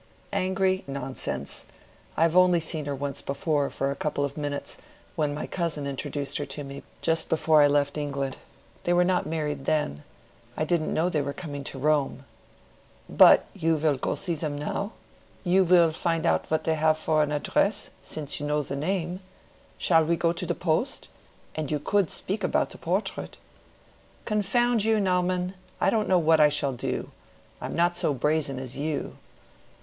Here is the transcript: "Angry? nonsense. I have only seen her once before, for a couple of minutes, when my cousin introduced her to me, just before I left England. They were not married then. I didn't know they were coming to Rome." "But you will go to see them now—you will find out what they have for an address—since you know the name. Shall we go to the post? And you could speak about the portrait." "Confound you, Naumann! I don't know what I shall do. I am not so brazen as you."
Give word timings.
"Angry? 0.33 0.83
nonsense. 0.87 1.65
I 2.17 2.23
have 2.23 2.35
only 2.35 2.59
seen 2.59 2.85
her 2.85 2.95
once 2.95 3.21
before, 3.21 3.69
for 3.69 3.91
a 3.91 3.95
couple 3.95 4.25
of 4.25 4.35
minutes, 4.35 4.77
when 5.15 5.31
my 5.31 5.45
cousin 5.45 5.85
introduced 5.85 6.37
her 6.37 6.45
to 6.47 6.63
me, 6.63 6.81
just 7.03 7.29
before 7.29 7.61
I 7.61 7.67
left 7.67 7.95
England. 7.99 8.37
They 8.83 8.93
were 8.93 9.03
not 9.03 9.27
married 9.27 9.65
then. 9.65 10.01
I 10.57 10.65
didn't 10.65 10.91
know 10.91 11.07
they 11.07 11.21
were 11.21 11.33
coming 11.33 11.63
to 11.65 11.77
Rome." 11.77 12.25
"But 13.07 13.45
you 13.53 13.75
will 13.75 13.95
go 13.95 14.15
to 14.15 14.17
see 14.19 14.33
them 14.33 14.57
now—you 14.57 15.63
will 15.65 15.91
find 15.91 16.25
out 16.25 16.49
what 16.49 16.63
they 16.63 16.73
have 16.73 16.97
for 16.97 17.21
an 17.21 17.31
address—since 17.31 18.39
you 18.39 18.47
know 18.47 18.63
the 18.63 18.75
name. 18.75 19.19
Shall 19.77 20.03
we 20.03 20.15
go 20.15 20.33
to 20.33 20.47
the 20.47 20.55
post? 20.55 21.09
And 21.53 21.69
you 21.69 21.77
could 21.77 22.09
speak 22.09 22.43
about 22.43 22.71
the 22.71 22.79
portrait." 22.79 23.37
"Confound 24.25 24.83
you, 24.83 24.99
Naumann! 24.99 25.53
I 25.79 25.91
don't 25.91 26.09
know 26.09 26.17
what 26.17 26.39
I 26.39 26.49
shall 26.49 26.73
do. 26.73 27.11
I 27.61 27.67
am 27.67 27.75
not 27.75 27.95
so 27.95 28.15
brazen 28.15 28.57
as 28.57 28.75
you." 28.79 29.17